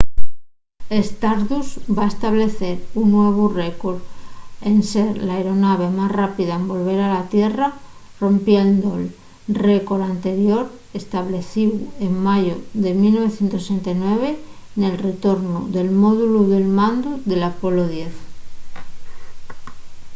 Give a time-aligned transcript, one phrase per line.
[1.07, 2.69] stardust va establecer
[3.01, 3.97] un nuevu récor
[4.71, 7.67] en ser la aeronave más rápida en volver a la tierra
[8.23, 9.03] rompiendo’l
[9.67, 10.63] récor anterior
[11.01, 11.69] establecíu
[12.05, 14.27] en mayu de 1969
[14.79, 17.97] nel retornu del módulu de mandu del apollo x